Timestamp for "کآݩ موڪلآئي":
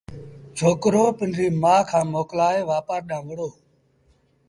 1.89-2.59